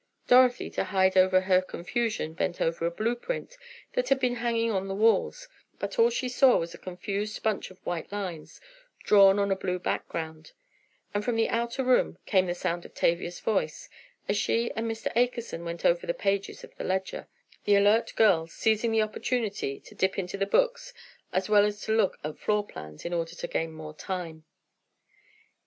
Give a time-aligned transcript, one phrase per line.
[0.25, 3.55] Dorothy to hide her confusion bent over a blue print
[3.93, 7.69] that had been hanging on the walls, but all she saw was a confused bunch
[7.69, 8.59] of white lines
[9.03, 10.53] drawn on a blue background,
[11.13, 13.89] and from the outer room came the sound of Tavia's voice,
[14.27, 15.13] as she and Mr.
[15.15, 17.27] Akerson went over the pages of the ledger,
[17.65, 20.95] the alert girl seizing the opportunity to dip into the books
[21.31, 24.45] as well as look at the floor plans in order to gain more time.